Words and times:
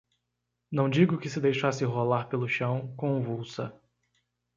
não 0.71 0.89
digo 0.89 1.19
que 1.19 1.29
se 1.29 1.39
deixasse 1.39 1.85
rolar 1.85 2.27
pelo 2.27 2.47
chão, 2.47 2.91
convulsa 2.97 3.71